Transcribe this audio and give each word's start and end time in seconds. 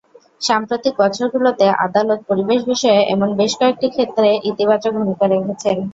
সাম্প্রতিক 0.41 0.93
বছরগুলোতে 1.01 1.65
আদালত 1.85 2.19
পরিবেশ 2.29 2.59
বিষয়ে 2.71 2.99
এমন 3.13 3.29
বেশ 3.39 3.51
কয়েকটি 3.59 3.87
ক্ষেত্রে 3.95 4.27
ইতিবাচক 4.49 4.91
ভূমিকা 4.97 5.25
রেখেছেন। 5.27 5.77